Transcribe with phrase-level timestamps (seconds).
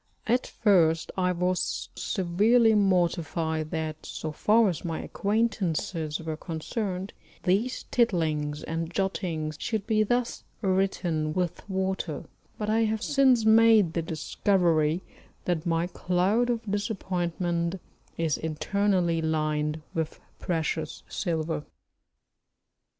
[0.25, 7.83] At first I was severely mortified that so far as my acquaintances were concerned these
[7.91, 12.23] tittlings and jottings should be thus written with water,
[12.57, 15.03] but I have since made the discovery
[15.45, 17.79] that my cloud of disappointment
[18.17, 21.63] is internally lined with precious silver.